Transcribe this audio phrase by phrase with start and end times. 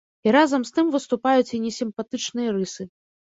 [0.27, 2.89] І разам з тым выступаюць і несімпатычныя рысы.